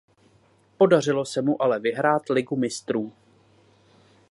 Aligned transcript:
Podařilo 0.77 1.25
se 1.25 1.41
mu 1.41 1.61
ale 1.61 1.79
vyhrát 1.79 2.29
Ligu 2.29 2.55
mistrů. 2.55 3.13